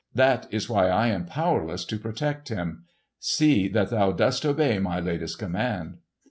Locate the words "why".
0.67-0.87